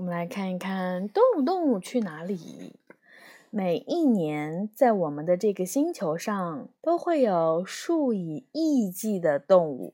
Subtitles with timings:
[0.00, 2.74] 我们来看一看动物，动物去哪里？
[3.50, 9.92] 每一年，在我们的这个星球上，都会有数以亿计的动物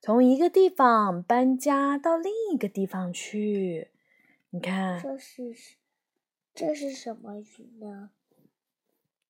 [0.00, 3.88] 从一个地方搬家到另一个地方去。
[4.50, 5.52] 你看，这是
[6.54, 8.10] 这是什么鱼呢？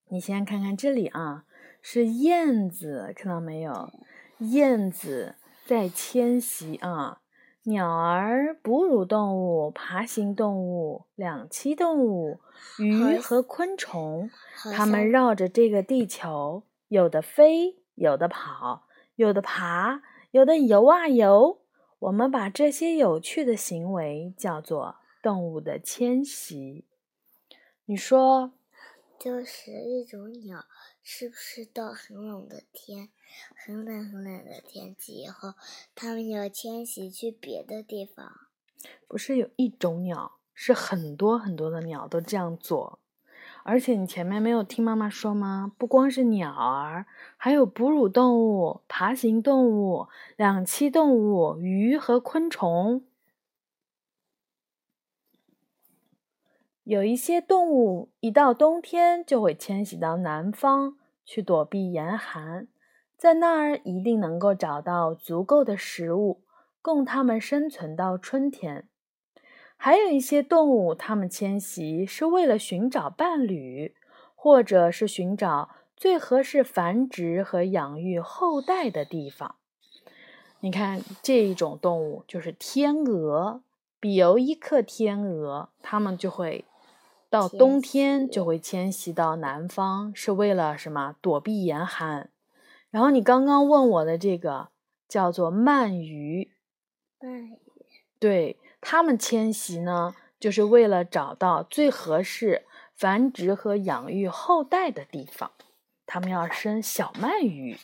[0.09, 1.45] 你先看看这里啊，
[1.81, 3.91] 是燕子，看到没有？
[4.37, 5.33] 燕子
[5.65, 7.23] 在迁徙啊。
[7.63, 12.39] 鸟儿、哺乳动物、爬行动物、两栖动物、
[12.79, 14.31] 鱼和昆虫，
[14.73, 20.01] 它们绕着这个地球，有的飞，有的跑，有的爬，
[20.31, 21.59] 有的游啊游。
[21.99, 26.85] 我们把这些有趣的行为叫做动物的迁徙。
[27.85, 28.53] 你说，
[29.19, 30.65] 就是一种鸟。
[31.03, 33.09] 是不是到很冷的天，
[33.55, 35.55] 很冷很冷的天气以后，
[35.95, 38.31] 它们要迁徙去别的地方？
[39.07, 42.99] 不是有一种鸟，是很多很多的鸟都这样做。
[43.63, 45.71] 而且你前面没有听妈妈说吗？
[45.77, 47.05] 不光是鸟儿，
[47.37, 53.03] 还有哺乳动物、爬行动物、两栖动物、鱼和昆虫。
[56.83, 62.67] 有一些动物一到冬天就会迁徙到南方去躲避严寒，
[63.15, 66.41] 在那儿一定能够找到足够的食物，
[66.81, 68.87] 供它们生存到春天。
[69.77, 73.95] 还有一些动物，它们迁徙是为了寻找伴侣，
[74.33, 79.55] 或者是寻找最合适繁殖和养育后代的地方。
[80.61, 83.61] 你看，这一种动物就是天鹅，
[83.99, 86.65] 比尤伊克天鹅，它们就会。
[87.31, 91.15] 到冬天就会迁徙到南方，是为了什么？
[91.21, 92.29] 躲避严寒。
[92.89, 94.67] 然后你刚刚问我的这个
[95.07, 96.51] 叫做鳗鱼，
[97.21, 97.57] 鳗鱼，
[98.19, 105.51] 对，它们迁徙呢，就是为了找到最合适繁殖和养育后代的地方。
[106.05, 107.77] 它们要生小鳗鱼。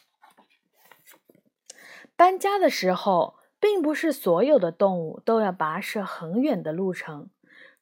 [2.18, 7.30] 搬家的时候，并不是所有的动物都要跋涉很远的路程。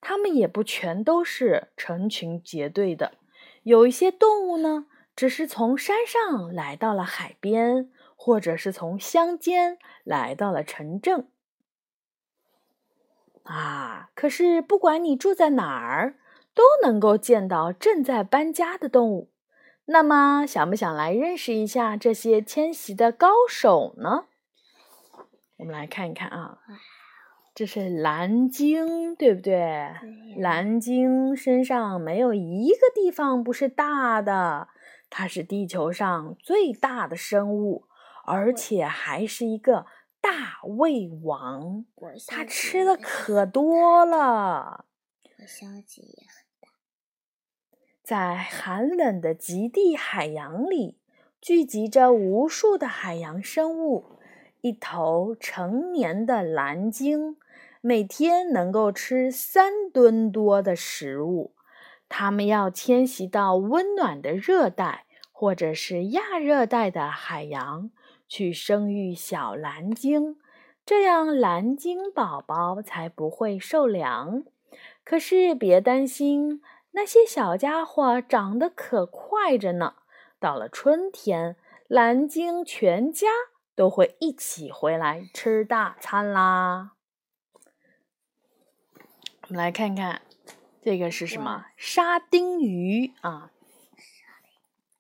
[0.02, 3.14] 它们也不全都是成群结队的，
[3.64, 11.28] 有一些动物呢，只是从山上来到了海边，或者是从乡间来到了城镇。
[13.44, 16.16] 啊，可是不管你住在哪儿，
[16.54, 19.32] 都能够见到正在搬家的动物。
[19.86, 24.26] 那么，想不想来认识一下这些迁徙的高手呢？
[25.58, 26.60] 我们来看一看啊。
[27.56, 29.90] 这是蓝鲸，对不对？
[30.36, 34.68] 蓝鲸身上没有一个地方不是大的，
[35.10, 37.86] 它是地球上最大的生物，
[38.26, 39.86] 而且还是一个
[40.20, 41.86] 大胃王，
[42.28, 44.84] 它它吃的可多了。
[45.40, 46.68] 我消极也很大。
[48.04, 50.98] 在寒冷的极地海洋里，
[51.40, 54.20] 聚集着无数的海洋生物。
[54.60, 57.38] 一头成年的蓝鲸
[57.88, 61.54] 每天能够吃三吨多的食物。
[62.10, 67.92] 它们要迁徙到温暖的热带或者是亚热带的海洋
[68.28, 70.38] 去生育小蓝鲸，
[70.84, 74.44] 这样蓝鲸宝宝才不会受凉。
[75.04, 79.94] 可是别担心，那些小家伙长得可快着呢。
[80.40, 81.56] 到了春天，
[81.88, 83.28] 蓝鲸全家。
[83.76, 86.95] 都会一起回来吃大餐啦。
[89.56, 90.22] 来看看，
[90.82, 91.66] 这个是什么？
[91.78, 93.52] 沙丁鱼啊！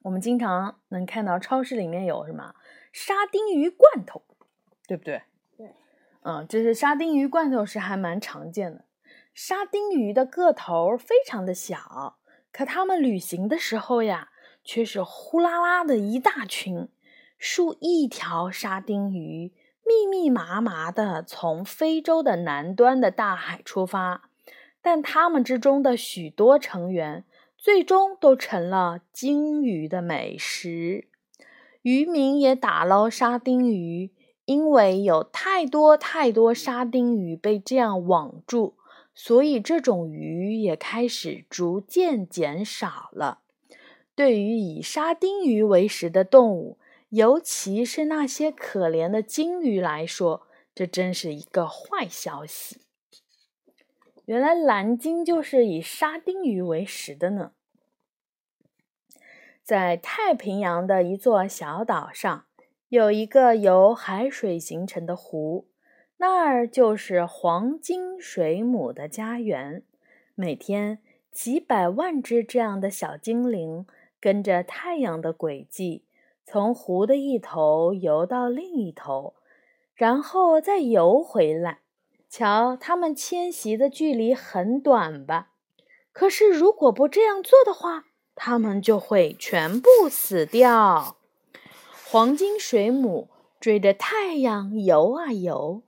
[0.04, 2.56] 我们经常能看到超市里面有什么
[2.92, 4.24] 沙丁鱼罐头，
[4.88, 5.24] 对不对？
[5.57, 5.74] 对。
[6.22, 8.86] 嗯，这是沙丁鱼罐头是还蛮常见的。
[9.34, 12.18] 沙丁鱼的个头非常的小，
[12.52, 14.30] 可它们旅行的时候呀，
[14.63, 16.88] 却是呼啦啦的一大群。
[17.38, 19.52] 数亿条沙丁鱼
[19.86, 24.30] 密密麻麻的从非洲的南端的大海出发，
[24.85, 27.23] 但他们之中的许多成员
[27.57, 31.07] 最终都成了鲸鱼的美食。
[31.81, 34.11] 渔民也打捞沙丁鱼，
[34.45, 38.75] 因为有太多太多沙丁鱼被这样网住，
[39.15, 43.39] 所以这种鱼也开始逐渐减少了。
[44.13, 46.77] 对于以沙丁鱼为食的动物，
[47.09, 50.45] 尤其是那些可怜的鲸鱼来说，
[50.75, 52.84] 这真是一个坏消息。
[54.25, 57.51] 原来蓝鲸就是以沙丁鱼为食的呢。
[59.63, 62.45] 在太平洋的一座小岛上，
[62.89, 65.68] 有一个由海水形成的湖，
[66.18, 69.83] 那儿就是黄金水母的家园。
[70.36, 71.00] 每天，
[71.31, 73.88] 几百万只这样的小精灵
[74.19, 76.06] 跟着太阳的轨迹。
[76.44, 79.33] 从湖的一头游到另一头，
[79.95, 81.80] 然后再游回来。
[82.37, 85.51] 瞧，它们迁徙的距离很短吧？
[86.11, 91.15] 可是，如果不这样做的话，它们就会全部死掉。
[92.11, 95.83] 黄金水母追着太阳游啊游，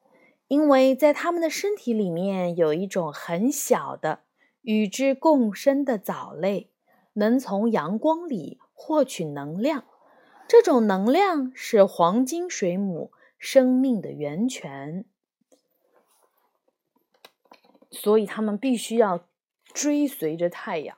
[0.47, 4.19] 因为在它们的身体里面有一种很小的
[4.61, 6.71] 与之共生的藻类，
[7.15, 9.83] 能从阳光里获取能量。
[10.47, 15.03] 这种能量是黄金水母生命的源泉，
[17.91, 19.27] 所以它们必须要
[19.73, 20.97] 追随着太阳。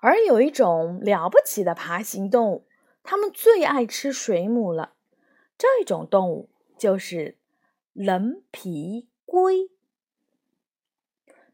[0.00, 2.66] 而有一种了不起的爬行动物，
[3.02, 4.94] 它们最爱吃水母了。
[5.56, 7.38] 这种动物就是
[7.92, 9.70] 棱皮龟。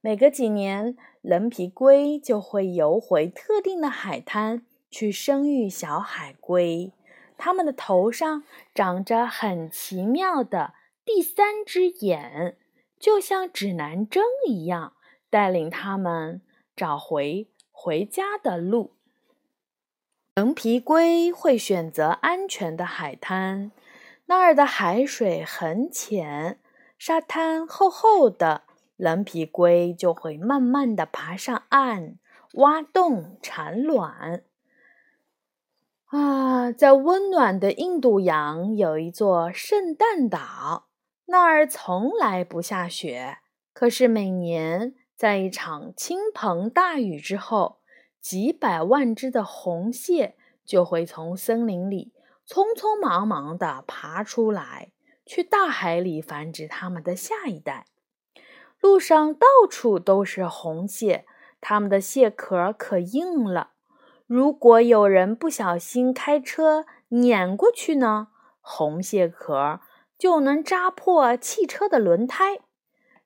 [0.00, 4.67] 每隔几年，棱皮龟就会游回特定的海滩。
[4.93, 6.93] 去生育小海龟，
[7.38, 8.43] 它们的头上
[8.75, 10.75] 长着很奇妙的
[11.05, 12.58] 第三只眼，
[13.00, 14.93] 就像指南针一样，
[15.31, 16.43] 带领他们
[16.76, 18.93] 找回回家的路。
[20.35, 23.73] 棱皮龟会选择安全的海滩，
[24.26, 26.61] 那儿的海水很浅，
[26.99, 28.62] 沙滩厚厚的，
[28.97, 32.17] 棱皮龟就会慢慢的爬上岸，
[32.53, 34.44] 挖洞产卵。
[36.06, 40.86] 啊，在温暖的印度洋有一座圣诞岛，
[41.31, 43.39] 那儿从来不下雪。
[43.72, 47.79] 可是每年在一场倾盆大雨之后，
[48.20, 52.13] 几百万只的红蟹就会从森林里
[52.46, 54.91] 匆匆忙忙地爬出来，
[55.25, 57.87] 去大海里繁殖它们的下一代。
[58.81, 61.27] 路上到处都是红蟹，
[61.60, 63.70] 它们的蟹壳可硬了。
[64.27, 68.29] 如果有人不小心开车碾过去呢，
[68.60, 69.81] 红蟹壳
[70.20, 72.60] 就能扎破汽车的轮胎。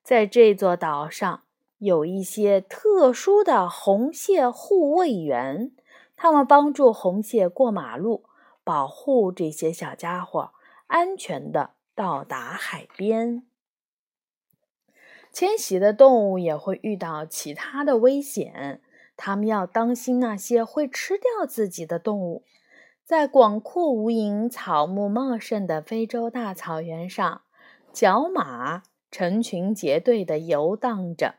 [0.05, 1.43] 在这座岛上，
[1.79, 5.73] 有一些特殊的红蟹护卫员，
[6.15, 8.27] 他们帮助红蟹过马路，
[8.63, 10.53] 保护这些小家伙
[10.87, 13.45] 安全的到达海边。
[15.33, 18.81] 迁徙的动物也会遇到其他的危险。
[19.17, 22.45] 他们要当心那些会吃掉自己的动物。
[23.05, 27.43] 在广阔无垠、草木茂盛的非洲大草原上，
[27.93, 31.35] 角马成群结队地游荡着。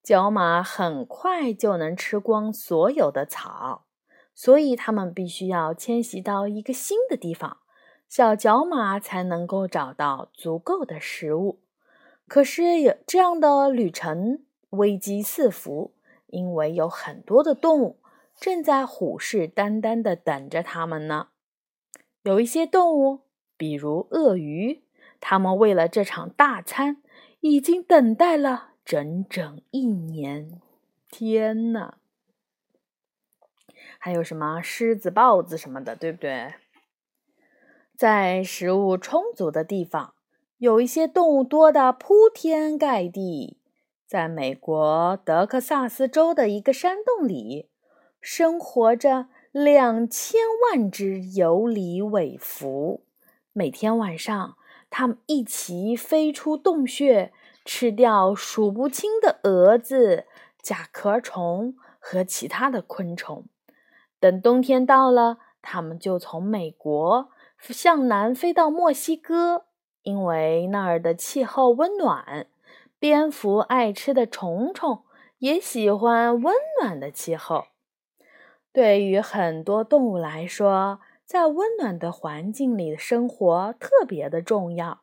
[0.00, 3.84] 角马很快就能吃光所有的草，
[4.32, 7.56] 所以它们必须要迁徙到一个新的地方。
[8.08, 11.58] 小角马才能够找到足够的食物。
[12.28, 15.94] 可是有这样的旅程危机四伏，
[16.28, 17.98] 因为有很多的动物
[18.42, 21.28] 正在虎视眈眈地等着他们呢。
[22.24, 23.20] 有一些动物，
[23.56, 24.82] 比如鳄鱼，
[25.20, 27.00] 它们为了这场大餐
[27.38, 30.60] 已经等待了整整一年。
[31.08, 31.98] 天哪！
[34.00, 36.54] 还有什么狮子、豹子什么的，对不对？
[37.96, 40.14] 在食物充足的地方。
[40.58, 43.60] 有一些动物多得铺天盖地，
[44.04, 47.68] 在美国德克萨斯州的一个山洞里，
[48.22, 53.02] 生活着两千万只游离尾蝠。
[53.52, 54.56] 每天晚上，
[54.90, 57.32] 它们一起飞出洞穴，
[57.64, 60.26] 吃掉数不清的蛾子、
[60.62, 63.46] 甲壳虫和其他的昆虫。
[64.20, 69.64] 等冬天到了，它们就从美国向南飞到墨西哥。
[70.04, 72.46] 因为那儿的气候温暖，
[73.00, 75.02] 蝙蝠爱吃的虫虫
[75.38, 77.66] 也喜欢温暖的气候。
[78.72, 85.02] 对于很多动物来说，在温暖的环境里生活特别的重要。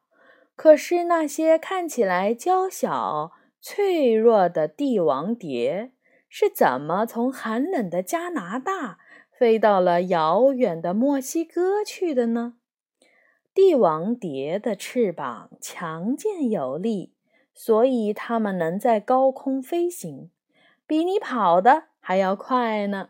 [0.55, 5.91] 可是那些看起来娇小、脆弱的帝王蝶
[6.27, 8.97] 是怎么从寒冷的加拿大
[9.31, 12.55] 飞到了遥远的墨西哥去的呢？
[13.53, 17.13] 帝王蝶的翅膀强健有力，
[17.53, 20.31] 所以它们能在高空飞行，
[20.85, 23.09] 比你跑的还要快呢。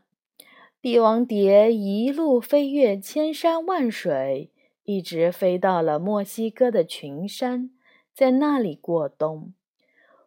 [0.81, 4.49] 帝王蝶一路飞越千山万水，
[4.83, 7.71] 一直飞到了墨西哥的群山，
[8.13, 9.53] 在那里过冬。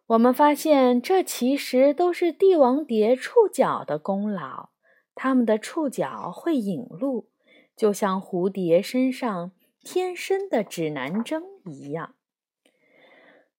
[0.05, 4.69] 我们发现，这其实都是帝王蝶触角的功劳。
[5.15, 7.29] 它们的触角会引路，
[7.75, 9.51] 就像蝴蝶身上。
[9.83, 12.13] 天生的指南针一样，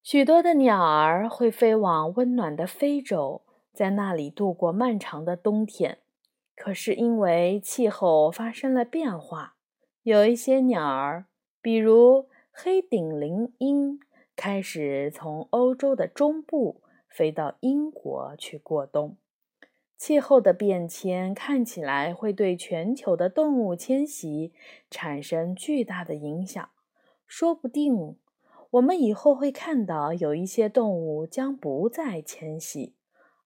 [0.02, 3.42] 许多的鸟儿会飞往温暖的非洲，
[3.74, 5.98] 在那里度过漫长的冬天。
[6.56, 9.56] 可是因为气候发生了变化，
[10.02, 11.26] 有一些鸟儿，
[11.60, 13.98] 比如黑顶林鹰，
[14.36, 19.16] 开始从欧洲的中部飞到英国去过冬。
[19.96, 24.52] 气候的变迁看起来会对全球的动物迁徙
[24.90, 26.68] 产生巨大的影响，
[27.26, 28.16] 说不定
[28.70, 32.94] 我们以后会看到有一些动物将不再迁徙，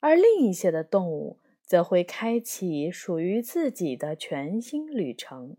[0.00, 1.38] 而另一些的动物
[1.69, 5.59] 则会开启属于自己的全新旅程。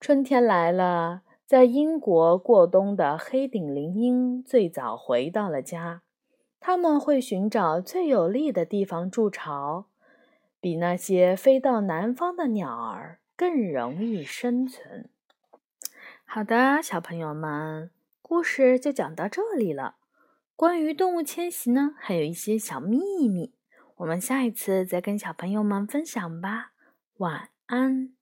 [0.00, 6.02] 春天来了，在英国过冬的黑顶林鹰最早回到了家。
[6.60, 9.86] 他们会寻找最有利的地方筑巢，
[10.60, 15.08] 比那些飞到南方的鸟儿更容易生存。
[16.24, 17.90] 好的，小朋友们，
[18.22, 19.96] 故事就讲到这里了。
[20.54, 23.52] 关于动物迁徙呢，还有一些小秘密，
[23.96, 26.72] 我们下一次再跟小朋友们分享吧。
[27.18, 28.21] 晚安。